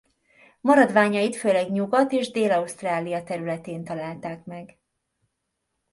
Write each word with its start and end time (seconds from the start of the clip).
Maradványait 0.61 1.35
főleg 1.35 1.71
Nyugat- 1.71 2.11
és 2.11 2.31
Dél-Ausztrália 2.31 3.23
területén 3.23 3.83
találták 3.83 4.45
meg. 4.45 4.77